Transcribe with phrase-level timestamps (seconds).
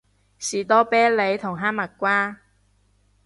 [0.03, 0.07] 士多啤
[1.11, 2.39] 梨同哈蜜瓜